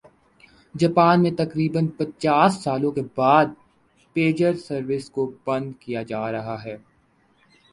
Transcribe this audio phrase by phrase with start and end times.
[0.75, 3.47] Japan میں تقریبا ًپچيس سالوں کے بعد
[4.15, 6.75] پیجر سروس کو بند کیا جا رہا ہے